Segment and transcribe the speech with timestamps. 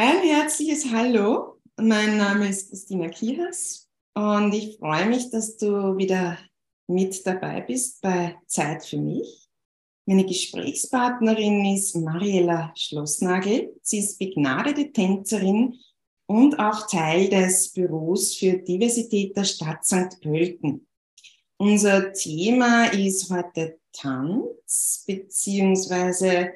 [0.00, 1.58] Ein herzliches Hallo.
[1.76, 6.38] Mein Name ist Christina Kihas und ich freue mich, dass du wieder
[6.86, 9.48] mit dabei bist bei Zeit für mich.
[10.06, 13.74] Meine Gesprächspartnerin ist Mariella Schlossnagel.
[13.82, 15.74] Sie ist begnadete Tänzerin
[16.26, 20.20] und auch Teil des Büros für Diversität der Stadt St.
[20.22, 20.86] Pölten.
[21.56, 26.52] Unser Thema ist heute Tanz beziehungsweise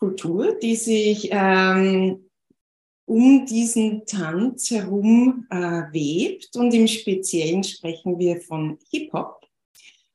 [0.00, 2.30] Kultur, die sich ähm,
[3.06, 5.56] um diesen Tanz herum äh,
[5.92, 6.56] webt.
[6.56, 9.46] Und im Speziellen sprechen wir von Hip-Hop.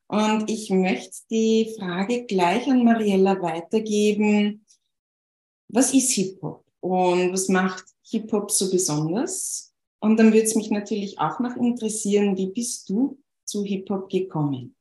[0.08, 4.64] Und ich möchte die Frage gleich an Mariella weitergeben.
[5.68, 9.74] Was ist Hip-Hop und was macht Hip-Hop so besonders?
[10.00, 14.75] Und dann würde es mich natürlich auch noch interessieren, wie bist du zu Hip-Hop gekommen?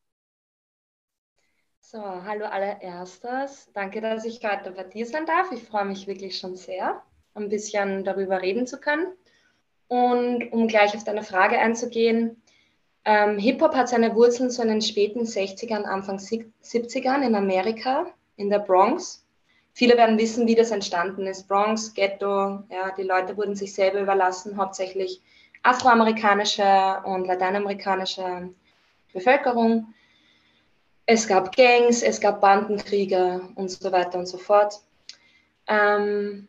[1.87, 3.69] So, hallo allererstes.
[3.75, 5.51] Danke, dass ich heute bei dir sein darf.
[5.51, 7.03] Ich freue mich wirklich schon sehr,
[7.35, 9.05] ein bisschen darüber reden zu können.
[9.87, 12.41] Und um gleich auf deine Frage einzugehen,
[13.05, 18.49] ähm, Hip-Hop hat seine Wurzeln so in den späten 60ern, Anfang 70ern in Amerika, in
[18.49, 19.23] der Bronx.
[19.73, 21.47] Viele werden wissen, wie das entstanden ist.
[21.47, 25.21] Bronx, Ghetto, ja, die Leute wurden sich selber überlassen, hauptsächlich
[25.61, 28.49] afroamerikanische und lateinamerikanische
[29.13, 29.93] Bevölkerung.
[31.05, 34.81] Es gab Gangs, es gab Bandenkriege und so weiter und so fort.
[35.67, 36.47] Ähm,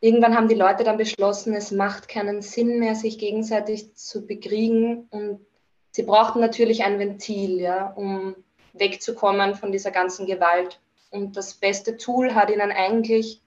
[0.00, 5.06] irgendwann haben die Leute dann beschlossen, es macht keinen Sinn mehr, sich gegenseitig zu bekriegen
[5.10, 5.46] und
[5.92, 8.34] sie brauchten natürlich ein Ventil, ja, um
[8.72, 10.80] wegzukommen von dieser ganzen Gewalt.
[11.10, 13.40] Und das beste Tool hat ihnen eigentlich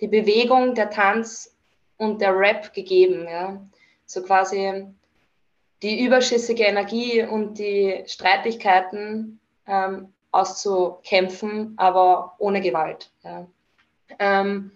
[0.00, 1.54] die Bewegung, der Tanz
[1.98, 3.26] und der Rap gegeben.
[3.28, 3.60] Ja.
[4.06, 4.86] So quasi
[5.82, 13.10] die überschüssige Energie und die Streitigkeiten ähm, auszukämpfen, aber ohne Gewalt.
[13.22, 13.46] Ja.
[14.18, 14.72] Ähm,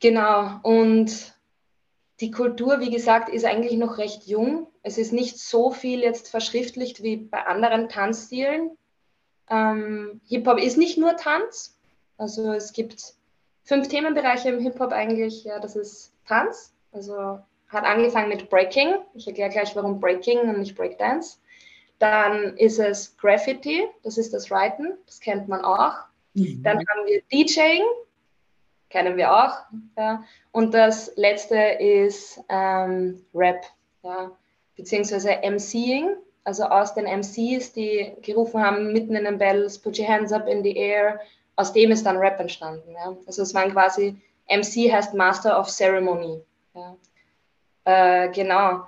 [0.00, 1.34] genau, und
[2.20, 4.68] die Kultur, wie gesagt, ist eigentlich noch recht jung.
[4.82, 8.76] Es ist nicht so viel jetzt verschriftlicht wie bei anderen Tanzstilen.
[9.50, 11.78] Ähm, Hip-Hop ist nicht nur Tanz.
[12.16, 13.14] Also es gibt
[13.64, 15.44] fünf Themenbereiche im Hip-Hop eigentlich.
[15.44, 16.72] Ja, das ist Tanz.
[16.92, 18.96] Also hat angefangen mit Breaking.
[19.14, 21.38] Ich erkläre gleich, warum Breaking und nicht Breakdance.
[21.98, 25.94] Dann ist es Graffiti, das ist das Writen, das kennt man auch.
[26.34, 26.62] Mhm.
[26.62, 27.82] Dann haben wir DJing,
[28.90, 29.54] kennen wir auch.
[29.96, 30.24] Ja.
[30.50, 33.64] Und das letzte ist ähm, Rap,
[34.02, 34.30] ja.
[34.76, 40.08] beziehungsweise MCing, also aus den MCs, die gerufen haben, mitten in den Bells, put your
[40.08, 41.20] hands up in the air,
[41.56, 42.92] aus dem ist dann Rap entstanden.
[42.92, 43.16] Ja.
[43.26, 44.16] Also es waren quasi,
[44.48, 46.42] MC heißt Master of Ceremony.
[46.74, 46.96] Ja.
[47.84, 48.82] Äh, genau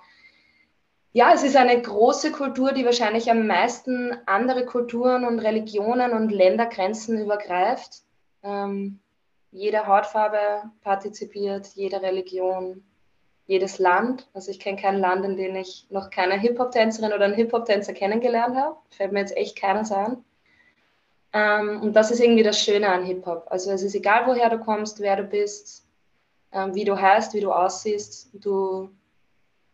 [1.17, 6.31] ja, es ist eine große Kultur, die wahrscheinlich am meisten andere Kulturen und Religionen und
[6.31, 8.03] Ländergrenzen übergreift.
[8.43, 8.99] Ähm,
[9.53, 12.83] jede Hautfarbe partizipiert, jede Religion,
[13.47, 14.29] jedes Land.
[14.35, 18.57] Also ich kenne kein Land, in dem ich noch keine Hip-Hop-Tänzerin oder einen Hip-Hop-Tänzer kennengelernt
[18.57, 18.77] habe.
[18.91, 20.25] Fällt mir jetzt echt keiner an.
[21.33, 23.47] Ähm, und das ist irgendwie das Schöne an Hip-Hop.
[23.51, 25.87] Also es ist egal, woher du kommst, wer du bist,
[26.51, 28.31] ähm, wie du heißt, wie du aussiehst.
[28.33, 28.91] Du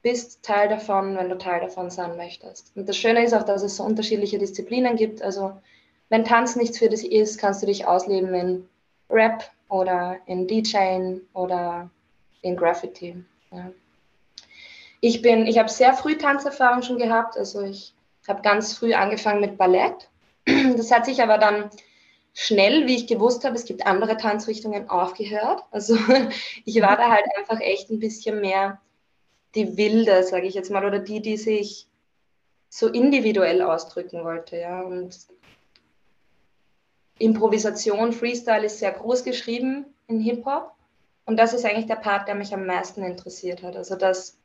[0.02, 2.72] bist Teil davon, wenn du Teil davon sein möchtest.
[2.76, 5.22] Und das Schöne ist auch, dass es so unterschiedliche Disziplinen gibt.
[5.22, 5.52] Also
[6.08, 8.68] wenn Tanz nichts für dich ist, kannst du dich ausleben in
[9.10, 11.90] Rap oder in DJing oder
[12.42, 13.22] in Graffiti.
[13.52, 13.70] Ja.
[15.00, 17.36] Ich bin, ich habe sehr früh Tanzerfahrung schon gehabt.
[17.36, 17.94] Also ich
[18.26, 20.08] habe ganz früh angefangen mit Ballett.
[20.76, 21.70] Das hat sich aber dann
[22.32, 25.62] schnell, wie ich gewusst habe, es gibt andere Tanzrichtungen, aufgehört.
[25.70, 25.96] Also
[26.64, 28.80] ich war da halt einfach echt ein bisschen mehr
[29.54, 31.86] die Wilde, sage ich jetzt mal, oder die, die sich
[32.68, 34.56] so individuell ausdrücken wollte.
[34.56, 34.80] Ja?
[34.80, 35.18] Und
[37.18, 40.72] Improvisation, Freestyle ist sehr groß geschrieben in Hip-Hop.
[41.26, 43.76] Und das ist eigentlich der Part, der mich am meisten interessiert hat.
[43.76, 44.38] Also das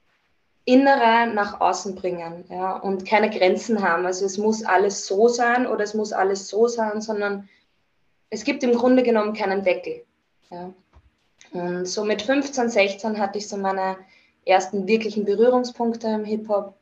[0.65, 2.77] Innere nach außen bringen ja?
[2.77, 4.05] und keine Grenzen haben.
[4.05, 7.47] Also es muss alles so sein oder es muss alles so sein, sondern
[8.31, 10.03] es gibt im Grunde genommen keinen Deckel.
[10.49, 10.73] Ja?
[11.53, 13.97] Und so mit 15, 16 hatte ich so meine
[14.45, 16.75] ersten wirklichen Berührungspunkte im Hip-Hop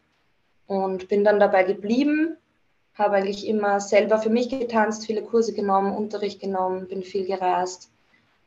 [0.68, 2.38] und bin dann dabei geblieben.
[2.96, 7.90] Habe eigentlich immer selber für mich getanzt, viele Kurse genommen, Unterricht genommen, bin viel gereist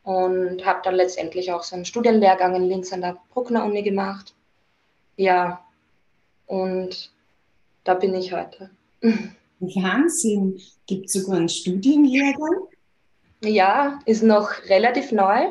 [0.04, 4.34] und habe dann letztendlich auch so einen Studienlehrgang in Linz an der Bruckner Uni gemacht.
[5.16, 5.64] Ja,
[6.46, 7.10] und
[7.82, 8.70] da bin ich heute.
[9.60, 10.60] Wahnsinn!
[10.86, 12.68] Gibt es sogar einen Studienlehrgang?
[13.42, 15.46] Ja, ist noch relativ neu.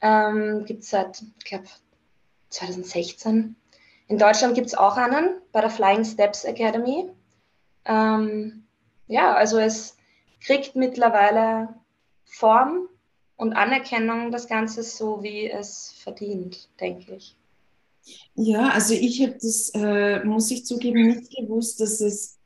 [0.00, 1.66] Ähm, Gibt es seit, ich glaube,
[2.50, 3.56] 2016.
[4.08, 7.10] In Deutschland gibt es auch einen bei der Flying Steps Academy.
[7.84, 8.64] Ähm,
[9.06, 9.96] ja, also es
[10.40, 11.68] kriegt mittlerweile
[12.24, 12.88] Form
[13.36, 17.36] und Anerkennung das Ganze so, wie es verdient, denke ich.
[18.34, 22.38] Ja, also ich habe das, äh, muss ich zugeben, nicht gewusst, dass es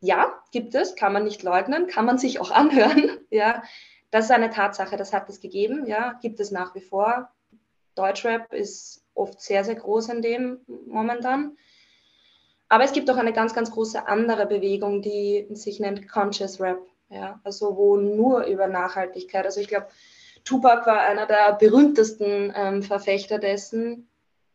[0.00, 3.18] Ja, gibt es, kann man nicht leugnen, kann man sich auch anhören.
[3.30, 3.62] Ja,
[4.10, 5.86] das ist eine Tatsache, das hat es gegeben.
[5.86, 7.30] Ja, gibt es nach wie vor.
[7.94, 11.56] Deutschrap ist oft sehr, sehr groß in dem momentan.
[12.68, 16.80] Aber es gibt auch eine ganz, ganz große andere Bewegung, die sich nennt Conscious Rap.
[17.10, 19.88] Ja, also wo nur über Nachhaltigkeit, also ich glaube,
[20.44, 24.08] Tupac war einer der berühmtesten ähm, Verfechter dessen,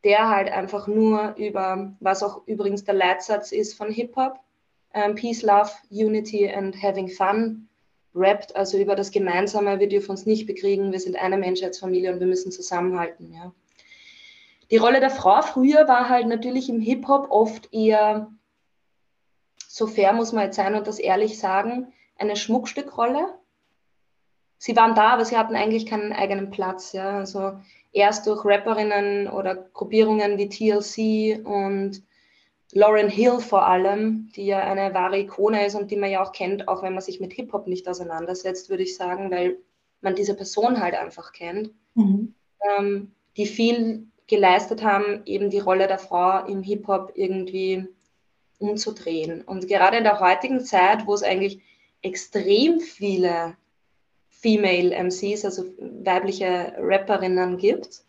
[0.03, 4.39] der halt einfach nur über, was auch übrigens der Leitsatz ist von Hip-Hop,
[4.93, 7.67] ähm, Peace, Love, Unity and Having Fun,
[8.15, 12.19] rappt, also über das Gemeinsame, wir dürfen uns nicht bekriegen, wir sind eine Menschheitsfamilie und
[12.19, 13.33] wir müssen zusammenhalten.
[13.33, 13.53] Ja.
[14.71, 18.31] Die Rolle der Frau früher war halt natürlich im Hip-Hop oft eher,
[19.67, 23.33] so fair muss man jetzt sein und das ehrlich sagen, eine Schmuckstückrolle.
[24.57, 26.93] Sie waren da, aber sie hatten eigentlich keinen eigenen Platz.
[26.93, 27.17] Ja.
[27.17, 27.53] Also
[27.91, 32.01] erst durch Rapperinnen oder Gruppierungen wie TLC und
[32.73, 36.31] Lauren Hill vor allem, die ja eine wahre Ikone ist und die man ja auch
[36.31, 39.57] kennt, auch wenn man sich mit Hip-Hop nicht auseinandersetzt, würde ich sagen, weil
[40.01, 42.33] man diese Person halt einfach kennt, mhm.
[42.77, 47.87] ähm, die viel geleistet haben, eben die Rolle der Frau im Hip-Hop irgendwie
[48.59, 49.41] umzudrehen.
[49.43, 51.61] Und gerade in der heutigen Zeit, wo es eigentlich
[52.01, 53.55] extrem viele
[54.39, 58.03] Female MCs, also weibliche Rapperinnen gibt,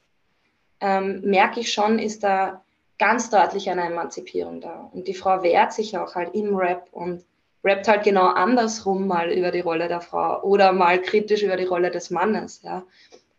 [0.81, 2.63] ähm, merke ich schon, ist da
[2.99, 4.91] ganz deutlich eine Emanzipierung da.
[4.93, 7.25] Und die Frau wehrt sich auch halt im Rap und
[7.65, 11.65] rappt halt genau andersrum mal über die Rolle der Frau oder mal kritisch über die
[11.65, 12.61] Rolle des Mannes.
[12.63, 12.85] Ja.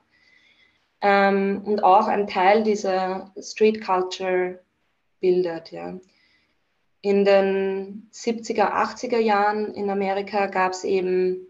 [1.01, 4.59] Ähm, und auch ein Teil dieser Street-Culture
[5.21, 5.71] bildet.
[5.71, 5.97] Ja.
[7.01, 11.47] In den 70er, 80er Jahren in Amerika gab es eben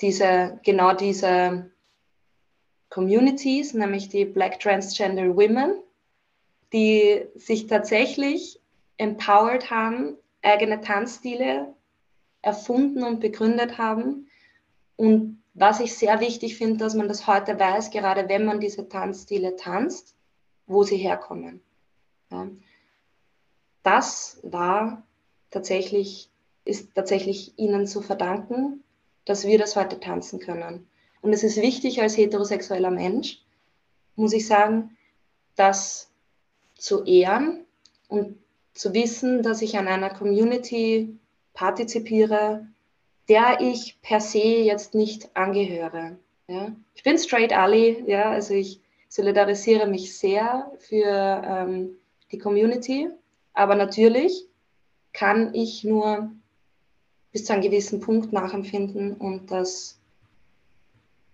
[0.00, 1.70] diese, genau diese
[2.88, 5.82] Communities, nämlich die Black Transgender Women,
[6.76, 8.60] die sich tatsächlich
[8.98, 11.74] empowered haben, eigene Tanzstile
[12.42, 14.28] erfunden und begründet haben.
[14.96, 18.88] Und was ich sehr wichtig finde, dass man das heute weiß, gerade wenn man diese
[18.88, 20.14] Tanzstile tanzt,
[20.66, 21.62] wo sie herkommen.
[22.30, 22.46] Ja
[23.86, 25.04] das war
[25.50, 26.28] tatsächlich,
[26.64, 28.82] ist tatsächlich ihnen zu verdanken,
[29.24, 30.88] dass wir das heute tanzen können.
[31.22, 33.44] Und es ist wichtig als heterosexueller Mensch,
[34.16, 34.96] muss ich sagen,
[35.54, 36.10] das
[36.76, 37.64] zu ehren
[38.08, 38.38] und
[38.74, 41.18] zu wissen, dass ich an einer Community
[41.54, 42.66] partizipiere,
[43.28, 46.16] der ich per se jetzt nicht angehöre.
[46.48, 46.72] Ja.
[46.94, 51.96] Ich bin straight Ali, ja, also ich solidarisiere mich sehr für ähm,
[52.30, 53.10] die Community
[53.56, 54.46] aber natürlich
[55.14, 56.30] kann ich nur
[57.32, 59.98] bis zu einem gewissen Punkt nachempfinden und das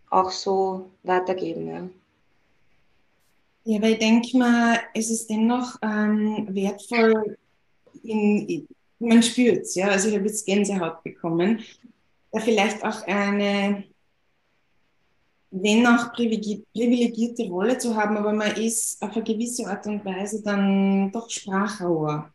[0.09, 1.67] auch so weitergeben.
[1.67, 1.89] Ja.
[3.65, 7.37] Ja, weil ich denke mal, es ist dennoch ähm, wertvoll,
[8.03, 11.61] in, in, man spürt es, ja, also ich habe jetzt Gänsehaut bekommen,
[12.33, 13.85] da vielleicht auch eine,
[15.51, 20.43] wenn auch privilegierte Rolle zu haben, aber man ist auf eine gewisse Art und Weise
[20.43, 22.31] dann doch Sprachrohr.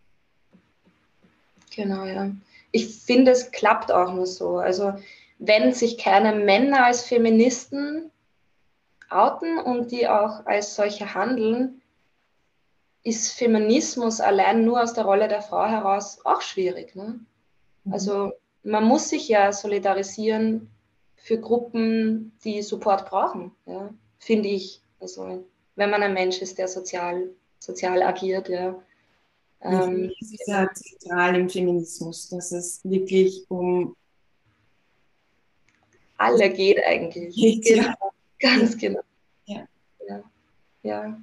[1.76, 2.32] Genau, ja.
[2.72, 4.58] Ich finde, es klappt auch nur so.
[4.58, 4.94] Also
[5.40, 8.12] wenn sich keine Männer als Feministen
[9.10, 11.82] outen und die auch als solche handeln,
[13.04, 16.96] ist Feminismus allein nur aus der Rolle der Frau heraus auch schwierig.
[16.96, 17.20] Ne?
[17.84, 17.94] Mhm.
[17.94, 18.34] Also
[18.64, 20.70] man muss sich ja solidarisieren
[21.16, 23.94] für Gruppen, die Support brauchen, ja?
[24.20, 24.82] finde ich.
[25.00, 25.46] Also
[25.76, 28.82] wenn man ein Mensch ist, der sozial, sozial agiert, ja.
[29.62, 33.96] Ähm, das ist ja zentral im Feminismus, dass es wirklich um
[36.18, 37.36] alle geht eigentlich.
[37.36, 37.88] Geht, genau.
[37.88, 37.96] Ja.
[38.40, 39.02] Ganz genau.
[39.46, 39.68] Ja.
[40.08, 40.24] ja.
[40.84, 41.18] ja.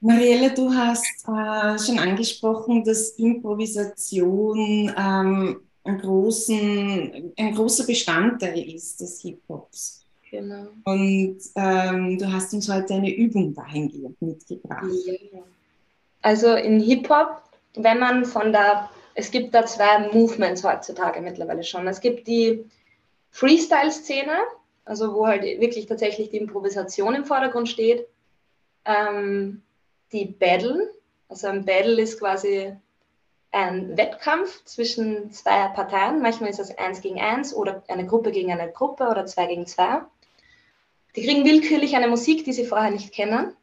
[0.00, 9.00] Marielle, du hast äh, schon angesprochen, dass Improvisation ähm, ein, großen, ein großer Bestandteil ist
[9.00, 10.04] des Hip-Hops.
[10.30, 10.68] Genau.
[10.84, 14.84] Und ähm, du hast uns heute eine Übung dahingehend mitgebracht.
[15.04, 15.40] Ja.
[16.22, 17.42] Also in Hip-Hop,
[17.74, 21.86] wenn man von der, es gibt da zwei Movements heutzutage mittlerweile schon.
[21.88, 22.64] Es gibt die
[23.32, 24.32] Freestyle-Szene,
[24.84, 28.06] also wo halt wirklich tatsächlich die Improvisation im Vordergrund steht.
[28.84, 29.62] Ähm,
[30.12, 30.90] die Battle,
[31.28, 32.76] also ein Battle ist quasi
[33.52, 36.22] ein Wettkampf zwischen zwei Parteien.
[36.22, 39.66] Manchmal ist es eins gegen eins oder eine Gruppe gegen eine Gruppe oder zwei gegen
[39.66, 40.02] zwei.
[41.16, 43.56] Die kriegen willkürlich eine Musik, die sie vorher nicht kennen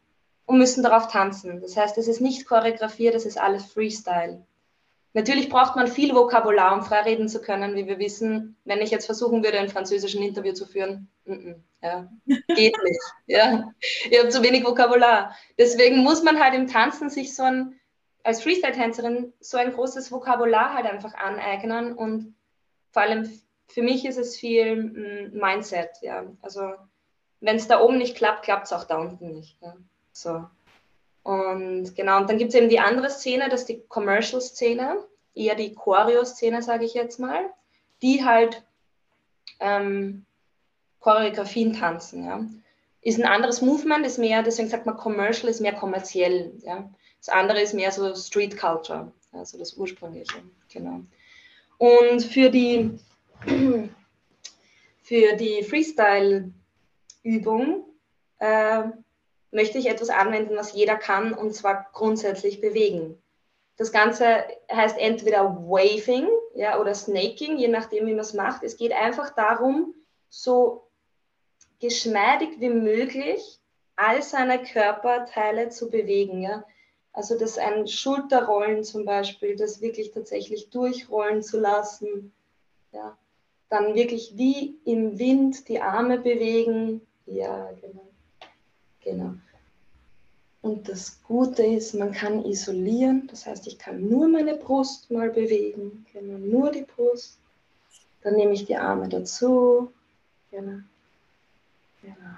[0.45, 1.61] und müssen darauf tanzen.
[1.61, 4.45] Das heißt, es ist nicht choreografiert, es ist alles Freestyle.
[5.13, 8.57] Natürlich braucht man viel Vokabular, um frei reden zu können, wie wir wissen.
[8.65, 13.01] Wenn ich jetzt versuchen würde, ein französisches Interview zu führen, mm -mm, ja, geht nicht.
[13.25, 13.73] Ja.
[14.09, 15.35] Ich habe zu wenig Vokabular.
[15.57, 17.79] Deswegen muss man halt im Tanzen sich so ein,
[18.23, 21.93] als Freestyle-Tänzerin, so ein großes Vokabular halt einfach aneignen.
[21.93, 22.35] Und
[22.91, 23.29] vor allem
[23.67, 25.89] für mich ist es viel mm, Mindset.
[26.01, 26.25] Ja.
[26.41, 26.73] Also
[27.39, 29.57] wenn es da oben nicht klappt, klappt es auch da unten nicht.
[29.61, 29.75] Ja.
[30.11, 30.47] So.
[31.27, 35.03] Und genau, und dann gibt es eben die andere Szene, das ist die Commercial-Szene,
[35.35, 37.49] eher die Choreo-Szene, sage ich jetzt mal,
[38.01, 38.63] die halt
[39.59, 40.25] ähm,
[41.01, 42.23] Choreografien tanzen.
[42.23, 42.45] Ja.
[43.01, 46.53] Ist ein anderes Movement, ist mehr, deswegen sagt man Commercial, ist mehr kommerziell.
[46.63, 46.89] Ja.
[47.19, 50.37] Das andere ist mehr so Street Culture, also das ursprüngliche.
[50.71, 51.01] Genau.
[51.77, 52.97] Und für die,
[55.03, 57.83] für die Freestyle-Übung
[58.39, 58.83] äh,
[59.51, 63.21] möchte ich etwas anwenden, was jeder kann, und zwar grundsätzlich bewegen.
[63.77, 68.63] Das Ganze heißt entweder Waving ja, oder Snaking, je nachdem, wie man es macht.
[68.63, 69.93] Es geht einfach darum,
[70.29, 70.87] so
[71.79, 73.59] geschmeidig wie möglich
[73.95, 76.41] all seine Körperteile zu bewegen.
[76.41, 76.65] Ja?
[77.13, 82.33] Also das ein Schulterrollen zum Beispiel, das wirklich tatsächlich durchrollen zu lassen.
[82.91, 83.17] Ja?
[83.69, 87.01] Dann wirklich wie im Wind die Arme bewegen.
[87.25, 88.06] Ja, genau.
[89.03, 89.35] Genau.
[90.61, 93.27] Und das Gute ist, man kann isolieren.
[93.27, 96.05] Das heißt, ich kann nur meine Brust mal bewegen.
[96.11, 97.39] Genau, nur die Brust.
[98.21, 99.91] Dann nehme ich die Arme dazu.
[100.51, 100.79] Genau.
[102.01, 102.35] Genau.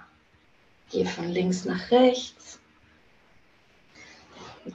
[0.91, 2.59] Gehe von links nach rechts.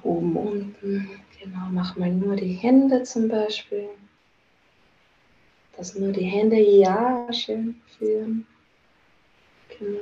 [0.03, 1.09] Oben, unten.
[1.41, 3.91] Genau, mach mal nur die Hände zum Beispiel.
[5.77, 8.47] Dass nur die Hände ja schön führen.
[9.79, 10.01] Genau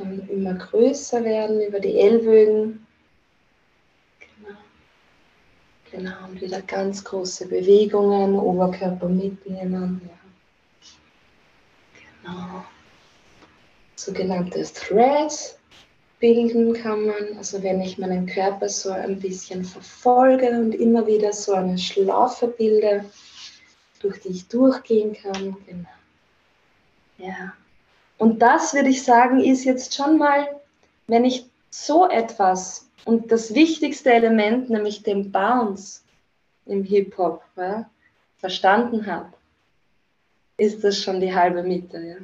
[0.00, 2.86] dann immer größer werden über die Ellbogen.
[4.20, 4.58] Genau.
[5.90, 10.00] Genau, und wieder ganz große Bewegungen, Oberkörper mitnehmen.
[10.04, 10.20] Ja.
[12.22, 12.64] Genau.
[13.96, 15.58] Sogenanntes Threads
[16.20, 17.36] bilden kann man.
[17.36, 22.48] Also wenn ich meinen Körper so ein bisschen verfolge und immer wieder so eine Schlaufe
[22.48, 23.04] bilde,
[24.00, 25.56] durch die ich durchgehen kann.
[25.66, 25.88] Genau.
[27.18, 27.52] Ja.
[28.20, 30.46] Und das würde ich sagen, ist jetzt schon mal,
[31.06, 36.02] wenn ich so etwas und das wichtigste Element, nämlich den Bounce
[36.66, 37.88] im Hip-Hop, ja,
[38.36, 39.32] verstanden habe,
[40.58, 41.98] ist das schon die halbe Miete.
[41.98, 42.16] Ja.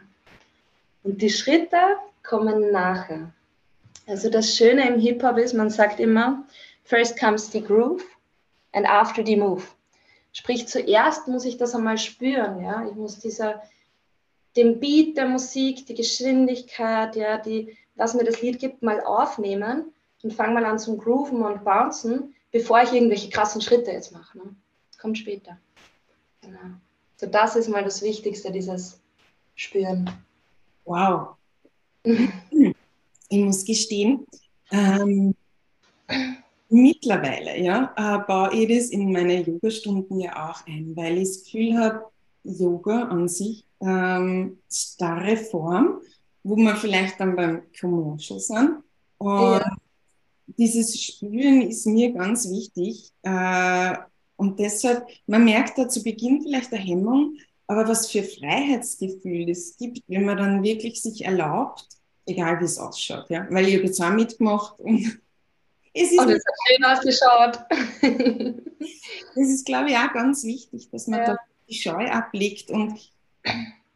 [1.02, 1.78] Und die Schritte
[2.22, 3.32] kommen nachher.
[4.06, 6.44] Also das Schöne im Hip-Hop ist, man sagt immer,
[6.84, 8.04] first comes the groove
[8.74, 9.62] and after the move.
[10.34, 12.62] Sprich, zuerst muss ich das einmal spüren.
[12.62, 12.86] Ja?
[12.86, 13.62] Ich muss dieser
[14.56, 19.92] den Beat der Musik, die Geschwindigkeit, ja, die, was mir das Lied gibt, mal aufnehmen
[20.22, 24.38] und fange mal an zum Grooven und Bouncen, bevor ich irgendwelche krassen Schritte jetzt mache.
[24.38, 24.56] Ne?
[25.00, 25.58] Kommt später.
[26.40, 26.58] Genau.
[27.16, 29.00] So, das ist mal das Wichtigste, dieses
[29.54, 30.10] Spüren.
[30.84, 31.36] Wow.
[32.04, 32.75] ich
[33.30, 34.26] muss gestehen,
[34.70, 35.34] ähm,
[36.68, 41.44] mittlerweile ja, äh, baue ich das in meine Yoga-Stunden ja auch ein, weil ich das
[41.44, 42.04] Gefühl habe,
[42.44, 46.00] Yoga an sich, ähm, starre Form,
[46.42, 48.83] wo wir vielleicht dann beim Commercial sind.
[49.18, 49.76] Und ja.
[50.47, 53.11] dieses Spüren ist mir ganz wichtig.
[53.23, 53.97] Äh,
[54.37, 59.76] und deshalb, man merkt da zu Beginn vielleicht eine Hemmung, aber was für Freiheitsgefühl es
[59.76, 61.88] gibt, wenn man dann wirklich sich erlaubt,
[62.26, 63.47] egal wie es ausschaut, ja.
[63.50, 65.00] Weil ich habe jetzt auch mitgemacht und
[65.95, 66.21] es ist.
[66.21, 67.64] Und es hat schön ausgeschaut.
[69.35, 71.26] das ist, glaube ich, auch ganz wichtig, dass man ja.
[71.26, 71.37] da
[71.68, 73.00] die Scheu ablegt und,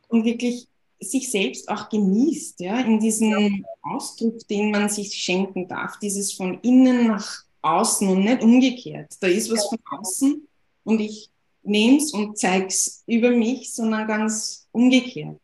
[0.09, 0.67] und wirklich
[1.01, 3.65] sich selbst auch genießt, ja, in diesem.
[3.83, 9.15] Ausdruck, den man sich schenken darf, dieses von innen nach außen und nicht umgekehrt.
[9.21, 10.49] Da ist was von außen
[10.85, 11.31] und ich
[11.63, 15.41] nehme es und zeige es über mich, sondern ganz umgekehrt.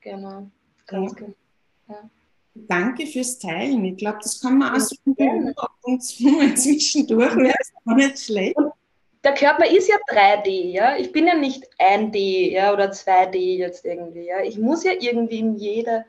[0.00, 0.50] Genau,
[0.86, 1.18] ganz ja.
[1.18, 1.34] genau.
[1.88, 2.10] Ja.
[2.54, 3.84] Danke fürs Teilen.
[3.84, 4.96] Ich glaube, das kann man auch so
[5.82, 7.34] und zu mal zwischendurch.
[7.36, 8.56] Wäre es auch nicht schlecht.
[9.22, 10.96] Der Körper ist ja 3D, ja.
[10.96, 14.42] Ich bin ja nicht 1D, ja, oder 2D jetzt irgendwie, ja.
[14.42, 16.06] Ich muss ja irgendwie in jede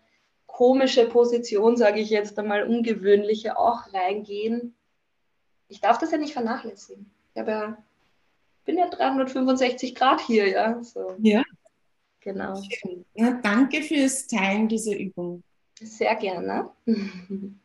[0.47, 4.75] komische Position, sage ich jetzt einmal, ungewöhnliche auch reingehen.
[5.67, 7.09] Ich darf das ja nicht vernachlässigen.
[7.33, 7.77] Ich ja,
[8.65, 10.81] bin ja 365 Grad hier, ja.
[10.83, 11.15] So.
[11.19, 11.43] Ja.
[12.21, 12.61] Genau.
[13.15, 15.43] Ja, danke fürs Teilen dieser Übung.
[15.81, 16.69] Sehr gerne.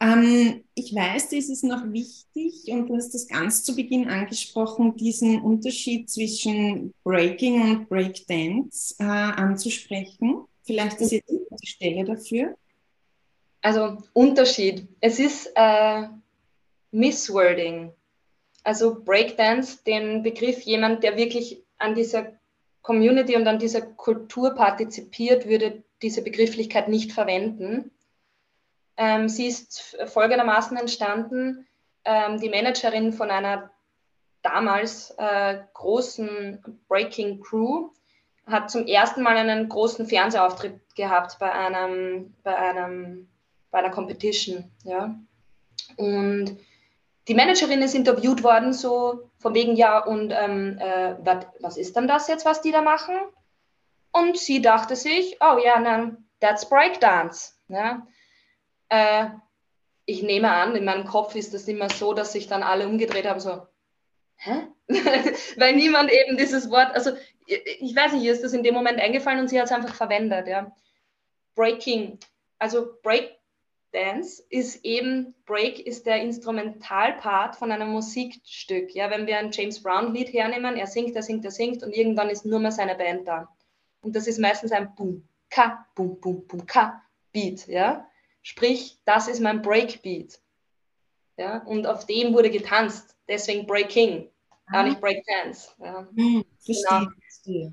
[0.00, 4.96] Ähm, ich weiß, das ist noch wichtig und du hast das ganz zu Beginn angesprochen,
[4.96, 10.44] diesen Unterschied zwischen Breaking und Breakdance äh, anzusprechen.
[10.62, 12.56] Vielleicht ist jetzt die Stelle dafür.
[13.60, 14.86] Also Unterschied.
[15.00, 16.06] Es ist äh,
[16.92, 17.92] Misswording.
[18.62, 22.38] Also Breakdance, den Begriff jemand, der wirklich an dieser
[22.82, 27.90] Community und an dieser Kultur partizipiert, würde diese Begrifflichkeit nicht verwenden.
[28.98, 31.66] Ähm, sie ist folgendermaßen entstanden.
[32.04, 33.70] Ähm, die Managerin von einer
[34.42, 37.90] damals äh, großen Breaking Crew
[38.46, 43.28] hat zum ersten Mal einen großen Fernsehauftritt gehabt bei einem, bei einem,
[43.70, 44.70] bei einer Competition.
[44.84, 45.14] Ja.
[45.96, 46.58] Und
[47.28, 51.94] die Managerin ist interviewt worden, so von wegen, ja, und ähm, äh, wat, was ist
[51.94, 53.14] denn das jetzt, was die da machen?
[54.10, 57.52] Und sie dachte sich, oh ja, nein, that's Breakdance.
[57.68, 58.06] Ja.
[58.88, 59.28] Äh,
[60.04, 63.26] ich nehme an, in meinem Kopf ist das immer so, dass sich dann alle umgedreht
[63.26, 63.66] haben, so,
[64.36, 64.68] hä?
[65.56, 67.10] Weil niemand eben dieses Wort, also
[67.46, 69.94] ich weiß nicht, ihr ist das in dem Moment eingefallen und sie hat es einfach
[69.94, 70.74] verwendet, ja.
[71.54, 72.18] Breaking,
[72.58, 79.10] also Breakdance ist eben, Break ist der Instrumentalpart von einem Musikstück, ja.
[79.10, 82.30] Wenn wir ein James Brown Lied hernehmen, er singt, er singt, er singt und irgendwann
[82.30, 83.54] ist nur mehr seine Band da.
[84.00, 88.07] Und das ist meistens ein Boom, Ka, Boom, Boom, Boom, Ka, Beat, ja.
[88.42, 90.40] Sprich, das ist mein Breakbeat.
[91.36, 93.16] Ja, und auf dem wurde getanzt.
[93.28, 94.28] Deswegen Breaking,
[94.70, 95.70] gar nicht Breakdance.
[95.78, 96.08] Ja.
[96.16, 97.06] Hm, genau.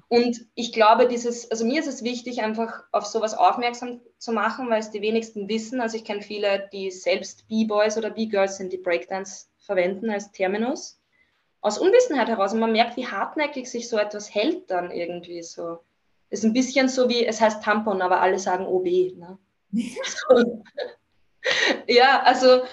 [0.08, 4.70] Und ich glaube, dieses, also mir ist es wichtig, einfach auf sowas aufmerksam zu machen,
[4.70, 5.82] weil es die wenigsten wissen.
[5.82, 11.02] Also ich kenne viele, die selbst B-Boys oder B-Girls sind, die Breakdance verwenden als Terminus.
[11.62, 12.54] Aus Unwissenheit heraus.
[12.54, 15.80] Und man merkt, wie hartnäckig sich so etwas hält dann irgendwie so.
[16.30, 18.86] Es ist ein bisschen so wie, es heißt Tampon, aber alle sagen OB.
[19.18, 19.38] Ne?
[21.88, 22.64] Ja, also,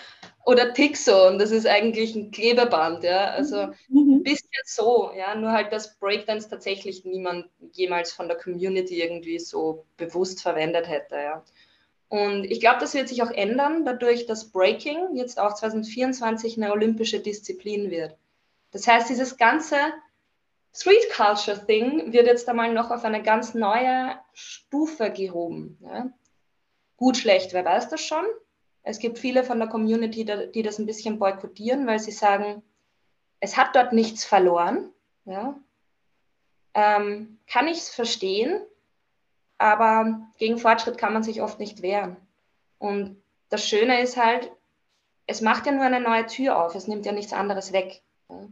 [0.45, 4.17] oder Tixo, das ist eigentlich ein Klebeband, ja, also mhm.
[4.17, 9.39] ein bisschen so, ja, nur halt, dass Breakdance tatsächlich niemand jemals von der Community irgendwie
[9.39, 11.45] so bewusst verwendet hätte, ja.
[12.09, 16.71] Und ich glaube, das wird sich auch ändern, dadurch, dass Breaking jetzt auch 2024 eine
[16.71, 18.15] olympische Disziplin wird.
[18.71, 19.77] Das heißt, dieses ganze
[20.75, 25.79] Street Culture Thing wird jetzt einmal noch auf eine ganz neue Stufe gehoben.
[25.81, 26.11] Ja?
[27.03, 28.25] Gut, schlecht, wer weiß das schon?
[28.85, 32.63] Es gibt viele von der Community, die das ein bisschen boykottieren, weil sie sagen,
[33.41, 34.89] es hat dort nichts verloren.
[35.25, 35.59] Ja?
[36.75, 38.63] Ähm, kann ich es verstehen,
[39.59, 42.19] aber gegen Fortschritt kann man sich oft nicht wehren.
[42.79, 44.53] Und das Schöne ist halt,
[45.27, 48.01] es macht ja nur eine neue Tür auf, es nimmt ja nichts anderes weg.
[48.31, 48.47] Ja?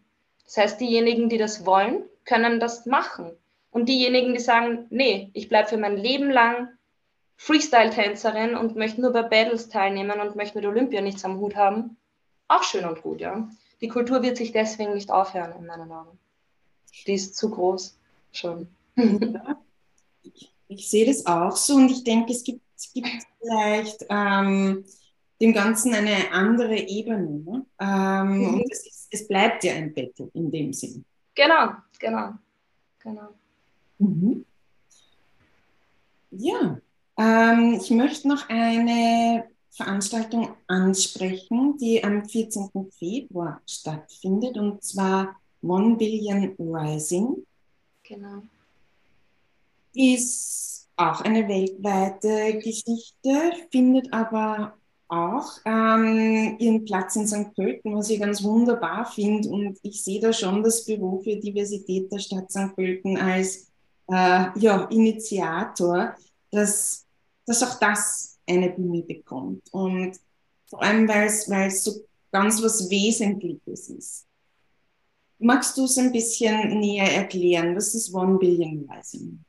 [0.45, 3.31] Das heißt, diejenigen, die das wollen, können das machen.
[3.71, 6.77] Und diejenigen, die sagen, nee, ich bleibe für mein Leben lang
[7.41, 11.97] Freestyle-Tänzerin und möchte nur bei Battles teilnehmen und möchte mit Olympia nichts am Hut haben.
[12.49, 13.49] Auch schön und gut, ja.
[13.81, 16.19] Die Kultur wird sich deswegen nicht aufhören, in meinen Augen.
[17.07, 17.97] Die ist zu groß
[18.31, 18.69] schon.
[18.95, 19.59] Ja,
[20.23, 23.09] ich, ich, sehe das auch so und ich denke, es gibt, es gibt
[23.41, 24.85] vielleicht ähm,
[25.41, 27.43] dem Ganzen eine andere Ebene.
[27.43, 27.67] Ne?
[27.81, 28.55] Ähm, mhm.
[28.55, 31.07] Und es, ist, es bleibt ja ein Battle in dem Sinn.
[31.35, 32.35] Genau, genau.
[32.99, 33.29] Genau.
[33.99, 34.45] Mhm.
[36.33, 36.79] Ja,
[37.21, 42.71] ähm, ich möchte noch eine Veranstaltung ansprechen, die am 14.
[42.99, 47.45] Februar stattfindet, und zwar One Billion Rising.
[48.03, 48.43] Genau.
[49.95, 54.75] Ist auch eine weltweite Geschichte, findet aber
[55.09, 57.55] auch ähm, ihren Platz in St.
[57.55, 59.49] Pölten, was ich ganz wunderbar finde.
[59.49, 62.75] Und ich sehe da schon das Büro für Diversität der Stadt St.
[62.77, 63.69] Pölten als
[64.09, 66.15] äh, ja, Initiator,
[66.51, 67.07] dass,
[67.51, 69.63] dass auch das eine Bühne bekommt.
[69.73, 70.17] Und
[70.67, 74.27] vor allem, weil es so ganz was Wesentliches ist.
[75.39, 77.75] Magst du es ein bisschen näher erklären?
[77.75, 79.45] Was ist One Billion Rising?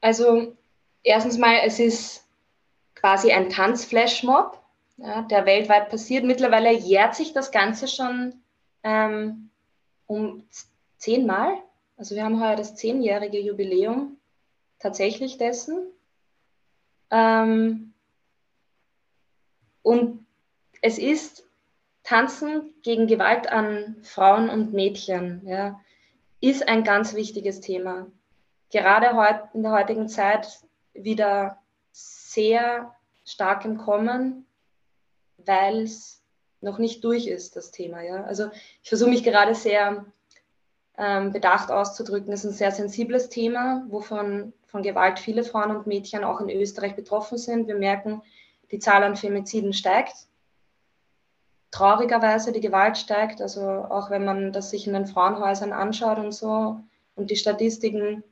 [0.00, 0.56] Also
[1.04, 2.24] erstens mal, es ist
[2.94, 4.60] quasi ein Tanzflashmob,
[4.96, 6.24] ja, der weltweit passiert.
[6.24, 8.34] Mittlerweile jährt sich das Ganze schon
[8.82, 9.50] ähm,
[10.06, 10.42] um
[10.96, 11.56] zehnmal.
[11.96, 14.16] Also wir haben heuer das zehnjährige Jubiläum
[14.80, 15.93] tatsächlich dessen.
[17.14, 17.94] Ähm,
[19.82, 20.26] und
[20.82, 21.48] es ist
[22.02, 25.80] Tanzen gegen Gewalt an Frauen und Mädchen, ja,
[26.40, 28.10] ist ein ganz wichtiges Thema.
[28.70, 30.60] Gerade heut, in der heutigen Zeit
[30.92, 32.92] wieder sehr
[33.24, 34.44] stark im Kommen,
[35.36, 36.20] weil es
[36.60, 38.02] noch nicht durch ist, das Thema.
[38.02, 38.24] Ja?
[38.24, 38.50] Also
[38.82, 40.04] ich versuche mich gerade sehr
[40.98, 42.32] ähm, bedacht auszudrücken.
[42.32, 46.96] Ist ein sehr sensibles Thema, wovon von Gewalt viele Frauen und Mädchen auch in Österreich
[46.96, 47.66] betroffen sind.
[47.68, 48.22] Wir merken,
[48.70, 50.26] die Zahl an Femiziden steigt
[51.74, 53.42] traurigerweise die Gewalt steigt.
[53.42, 56.80] Also auch wenn man das sich in den Frauenhäusern anschaut und so
[57.16, 58.22] und die Statistiken,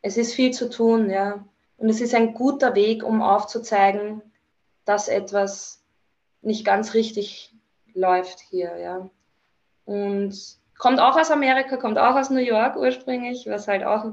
[0.00, 1.44] es ist viel zu tun, ja.
[1.76, 4.22] Und es ist ein guter Weg, um aufzuzeigen,
[4.84, 5.82] dass etwas
[6.40, 7.52] nicht ganz richtig
[7.94, 9.10] läuft hier, ja.
[9.84, 14.06] Und kommt auch aus Amerika, kommt auch aus New York ursprünglich, was halt auch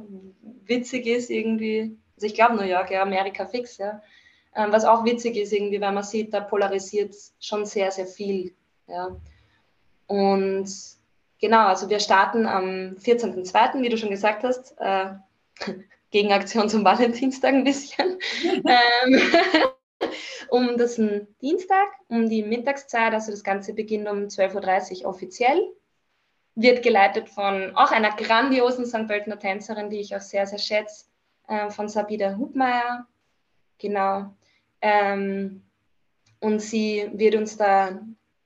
[0.65, 1.97] witzig ist irgendwie.
[2.15, 4.01] Also ich glaube New York, ja, Amerika fix, ja.
[4.53, 8.53] Ähm, was auch witzig ist irgendwie, weil man sieht, da polarisiert schon sehr, sehr viel.
[8.87, 9.15] Ja.
[10.07, 10.69] Und
[11.39, 15.11] genau, also wir starten am 14.02., wie du schon gesagt hast, äh,
[16.11, 18.19] Gegenaktion zum Valentinstag ein bisschen.
[18.43, 19.21] ähm,
[20.49, 20.99] um das
[21.41, 25.76] Dienstag, um die Mittagszeit, also das Ganze beginnt um 12.30 Uhr offiziell.
[26.59, 29.07] Wird geleitet von auch einer grandiosen St.
[29.07, 31.05] Pöltener Tänzerin, die ich auch sehr, sehr schätze,
[31.47, 33.05] äh, von Sabine Hubmeier.
[33.77, 34.33] Genau.
[34.81, 35.63] Ähm,
[36.39, 37.99] und sie wird uns da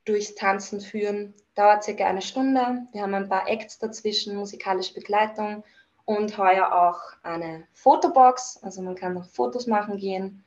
[0.05, 1.33] durchs Tanzen führen.
[1.55, 2.87] Dauert circa eine Stunde.
[2.91, 5.63] Wir haben ein paar Acts dazwischen, musikalische Begleitung
[6.05, 8.59] und heuer auch eine Fotobox.
[8.61, 10.43] Also man kann noch Fotos machen gehen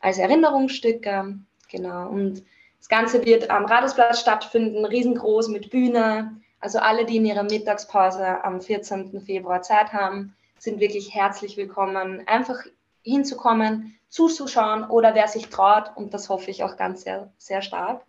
[0.00, 1.38] als Erinnerungsstücke.
[1.70, 2.08] Genau.
[2.08, 2.44] Und
[2.78, 6.40] das Ganze wird am Radusplatz stattfinden, riesengroß mit Bühne.
[6.60, 9.20] Also alle, die in ihrer Mittagspause am 14.
[9.20, 12.64] Februar Zeit haben, sind wirklich herzlich willkommen, einfach
[13.02, 18.04] hinzukommen, zuzuschauen oder wer sich traut, und das hoffe ich auch ganz sehr, sehr stark,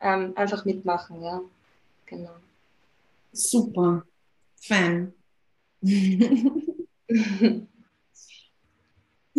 [0.00, 1.40] ähm, einfach mitmachen, ja.
[2.06, 2.34] Genau.
[3.32, 4.02] Super.
[4.60, 5.12] Fan.
[5.82, 5.96] ja,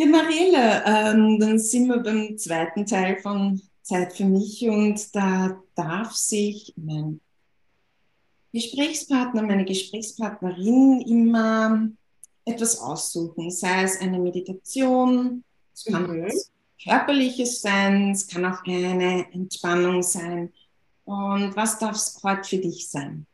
[0.06, 6.14] Marielle, ähm, dann sind wir beim zweiten Teil von Zeit für mich und da darf
[6.14, 7.20] sich mein
[8.54, 11.90] Gesprächspartner, meine Gesprächspartnerin immer
[12.46, 16.26] etwas aussuchen, sei es eine Meditation, es kann mhm.
[16.26, 16.52] was
[16.84, 20.52] Körperliches sein, es kann auch eine Entspannung sein.
[21.06, 23.26] Und was darf es heute für dich sein?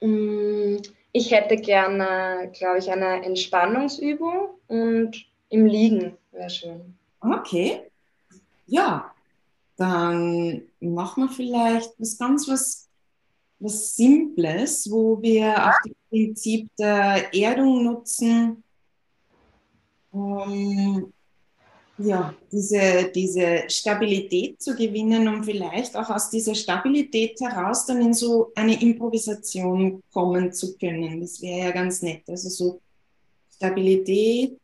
[0.00, 0.76] Mm,
[1.12, 6.94] ich hätte gerne, glaube ich, eine Entspannungsübung und im Liegen wäre schön.
[7.20, 7.82] Okay.
[8.66, 9.14] Ja,
[9.76, 12.85] dann machen wir vielleicht was ganz was,
[13.58, 18.62] was Simples, wo wir auch das Prinzip der Erdung nutzen,
[20.10, 21.12] um
[21.98, 28.12] ja, diese, diese Stabilität zu gewinnen, um vielleicht auch aus dieser Stabilität heraus dann in
[28.12, 31.20] so eine Improvisation kommen zu können.
[31.20, 32.22] Das wäre ja ganz nett.
[32.28, 32.80] Also so
[33.54, 34.60] Stabilität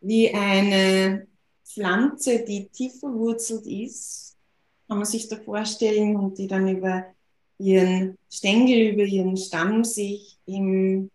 [0.00, 1.26] wie eine
[1.64, 4.36] Pflanze, die tief verwurzelt ist,
[4.88, 7.13] kann man sich da vorstellen und die dann über
[7.58, 11.10] ihren Stängel, über ihren Stamm sich im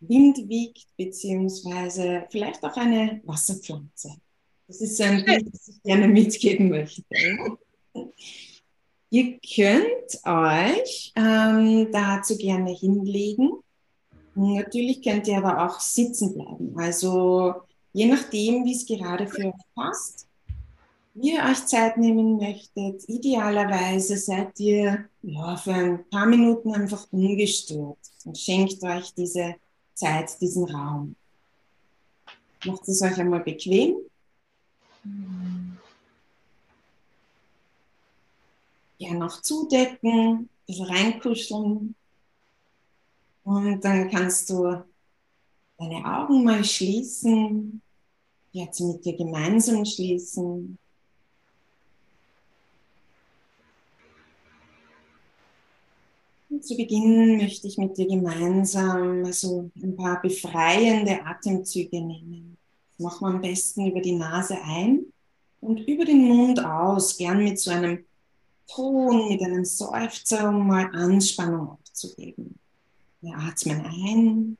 [0.00, 4.16] Wind wiegt, beziehungsweise vielleicht auch eine Wasserpflanze.
[4.66, 7.04] Das ist ein Bild, das ich gerne mitgeben möchte.
[9.10, 13.50] Ihr könnt euch ähm, dazu gerne hinlegen.
[14.34, 16.74] Natürlich könnt ihr aber auch sitzen bleiben.
[16.78, 17.54] Also
[17.92, 20.26] je nachdem, wie es gerade für euch passt.
[21.14, 23.08] Ihr euch Zeit nehmen möchtet.
[23.08, 29.56] Idealerweise seid ihr ja, für ein paar Minuten einfach ungestört und schenkt euch diese
[29.94, 31.16] Zeit, diesen Raum.
[32.64, 33.96] Macht es euch einmal bequem.
[38.98, 41.94] Ja, noch zudecken, ein bisschen reinkuscheln.
[43.44, 44.84] Und dann kannst du
[45.76, 47.82] deine Augen mal schließen,
[48.52, 50.78] jetzt mit dir gemeinsam schließen.
[56.62, 62.56] Zu Beginn möchte ich mit dir gemeinsam also ein paar befreiende Atemzüge nehmen.
[62.92, 65.06] Das machen wir am besten über die Nase ein
[65.60, 68.04] und über den Mund aus, gern mit so einem
[68.68, 72.58] Ton, mit einem Seufzer, um mal Anspannung abzugeben.
[73.20, 74.58] Wir atmen ein.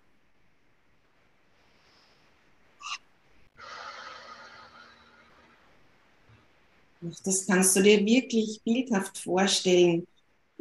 [7.25, 10.07] Das kannst du dir wirklich bildhaft vorstellen,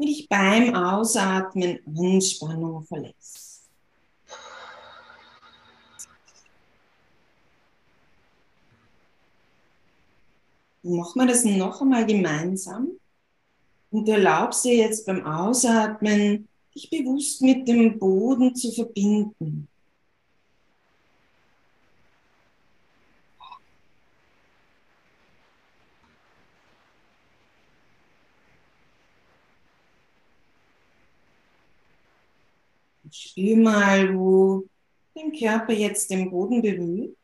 [0.01, 3.69] wie dich beim Ausatmen Anspannung verlässt.
[10.81, 12.87] Machen wir das noch einmal gemeinsam.
[13.91, 19.67] Und du erlaubst dir jetzt beim Ausatmen, dich bewusst mit dem Boden zu verbinden.
[33.11, 34.65] Spür mal, wo
[35.13, 37.15] dein Körper jetzt den Boden berührt.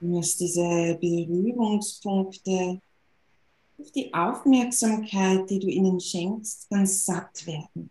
[0.00, 0.06] Du
[0.40, 2.80] diese Berührungspunkte
[3.76, 7.90] durch die Aufmerksamkeit, die du ihnen schenkst, ganz satt werden.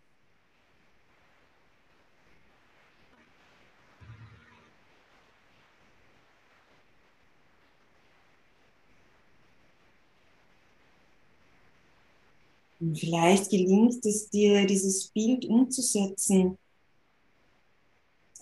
[12.85, 16.55] Und vielleicht gelingt es dir, dieses Bild umzusetzen,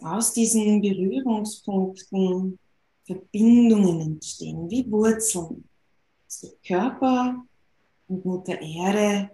[0.01, 2.60] aus diesen Berührungspunkten
[3.06, 5.63] Verbindungen entstehen, wie Wurzeln.
[6.25, 7.45] Dass der Körper
[8.10, 9.29] und Mutter Erde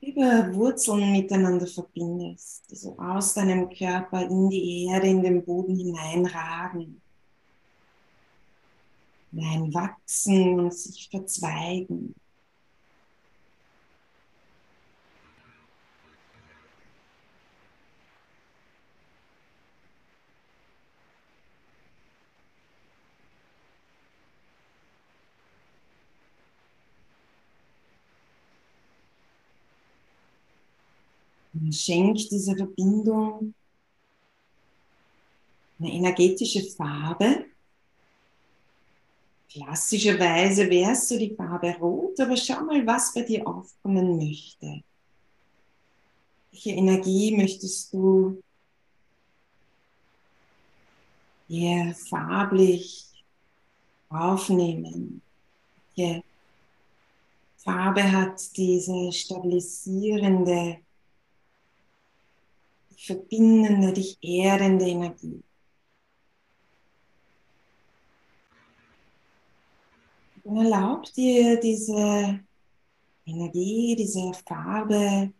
[0.00, 5.76] über Wurzeln miteinander verbindest, die so aus deinem Körper in die Erde, in den Boden
[5.76, 7.02] hineinragen,
[9.32, 12.14] hineinwachsen und sich verzweigen.
[31.66, 33.52] Und schenkt dieser Verbindung
[35.80, 37.46] eine energetische Farbe.
[39.50, 44.84] Klassischerweise wärst du die Farbe Rot, aber schau mal, was bei dir aufkommen möchte.
[46.52, 48.40] Welche Energie möchtest du
[51.48, 53.08] hier farblich
[54.08, 55.20] aufnehmen?
[55.96, 56.22] Welche
[57.56, 60.85] Farbe hat diese stabilisierende
[62.96, 65.42] verbindende, dich erdende Energie.
[70.44, 72.40] Und erlaub dir diese
[73.24, 75.32] Energie, diese Farbe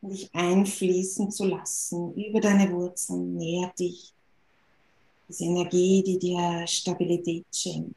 [0.00, 4.14] dich einfließen zu lassen über deine Wurzeln, nährt dich.
[5.28, 7.94] Diese Energie, die dir Stabilität schenkt.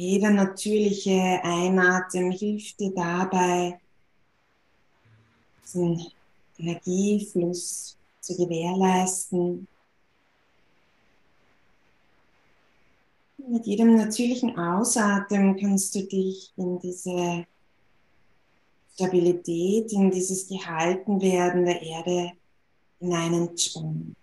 [0.00, 3.78] Jeder natürliche Einatmen hilft dir dabei,
[5.62, 6.06] diesen
[6.58, 9.68] Energiefluss zu gewährleisten.
[13.46, 17.44] Mit jedem natürlichen Ausatmen kannst du dich in diese
[18.94, 22.32] Stabilität, in dieses Gehaltenwerden der Erde
[23.00, 24.16] hinein entspannen.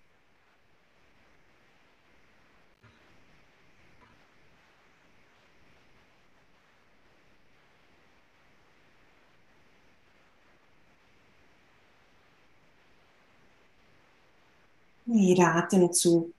[15.20, 16.34] jeder Atemzug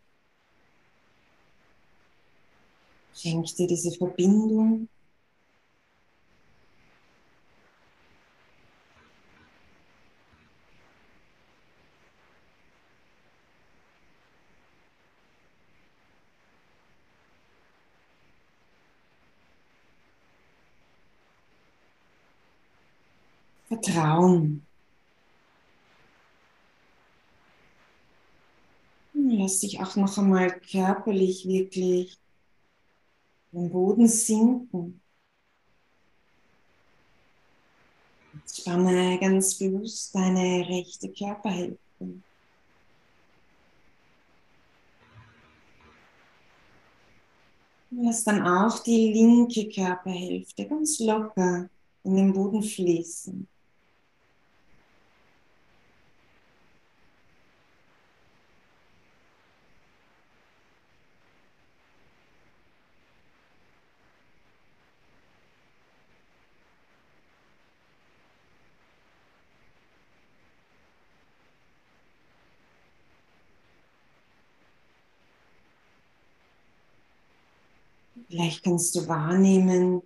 [3.21, 4.89] Schenk dir diese Verbindung.
[23.67, 24.68] Vertrauen.
[29.31, 32.19] Lass dich auch noch einmal körperlich wirklich
[33.53, 35.01] den Boden sinken.
[38.47, 41.79] Spanne ganz bewusst deine rechte Körperhälfte.
[47.91, 51.69] Lass dann auch die linke Körperhälfte ganz locker
[52.05, 53.47] in den Boden fließen.
[78.39, 80.01] Vielleicht kannst du wahrnehmen,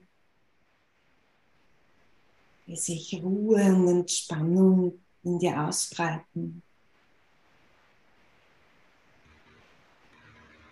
[2.64, 6.62] wie sich Ruhe und Entspannung in dir ausbreiten.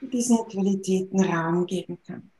[0.00, 2.39] Diesen Qualitäten Raum geben kannst.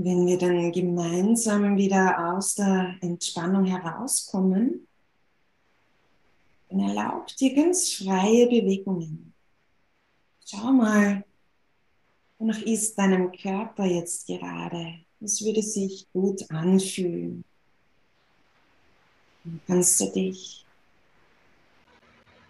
[0.00, 4.86] Wenn wir dann gemeinsam wieder aus der Entspannung herauskommen,
[6.68, 9.34] dann erlaub dir ganz freie Bewegungen.
[10.46, 11.24] Schau mal,
[12.38, 15.00] wonach ist deinem Körper jetzt gerade?
[15.18, 17.42] Was würde sich gut anfühlen?
[19.42, 20.64] Dann kannst du dich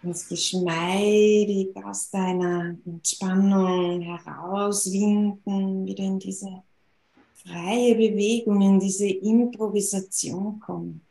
[0.03, 6.61] ganz geschmeidig aus deiner Entspannung herauswinden, wieder in diese
[7.43, 11.08] freie Bewegung, in diese Improvisation kommen.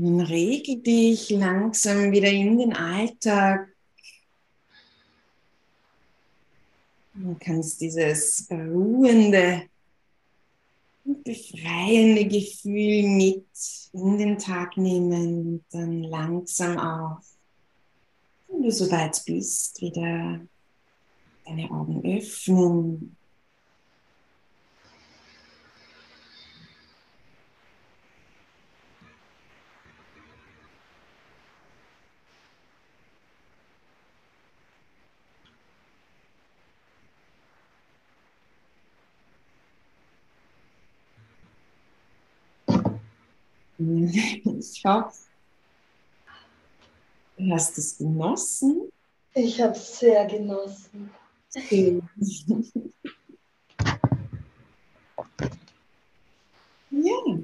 [0.00, 3.68] Nun regel dich langsam wieder in den Alltag.
[7.14, 9.64] Du kannst dieses ruhende
[11.04, 13.48] und befreiende Gefühl mit
[13.92, 17.24] in den Tag nehmen und dann langsam auf,
[18.46, 20.40] wenn du soweit bist, wieder
[21.44, 23.17] deine Augen öffnen
[44.58, 45.12] Ich hoffe,
[47.36, 48.90] du hast es genossen.
[49.34, 51.10] Ich habe es sehr genossen.
[56.90, 57.38] Ja.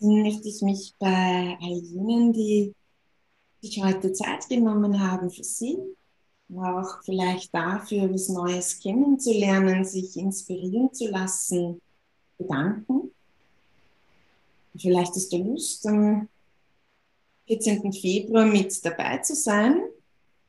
[0.00, 2.74] Dann möchte ich mich bei all jenen, die
[3.62, 5.78] sich heute Zeit genommen haben für Sie,
[6.54, 11.80] auch vielleicht dafür, was Neues kennenzulernen, sich inspirieren zu lassen,
[12.36, 13.10] bedanken.
[14.78, 16.28] Vielleicht hast du Lust, am
[17.46, 17.92] 14.
[17.92, 19.82] Februar mit dabei zu sein.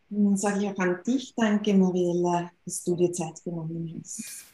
[0.10, 4.46] Und dann sage ich auch an dich Danke, Mariella, dass du dir Zeit genommen hast.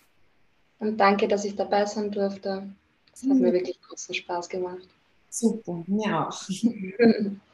[0.79, 2.69] Und danke, dass ich dabei sein durfte.
[3.13, 3.39] Es hat mhm.
[3.39, 4.87] mir wirklich großen Spaß gemacht.
[5.29, 6.41] Super, mir auch.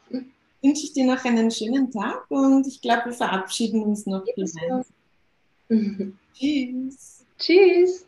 [0.62, 4.86] wünsche ich dir noch einen schönen Tag und ich glaube, wir verabschieden uns noch gemeinsam.
[6.34, 7.26] Tschüss.
[7.38, 8.06] Tschüss.